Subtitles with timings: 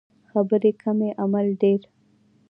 [0.31, 1.81] خبرې کمې عمل ډیر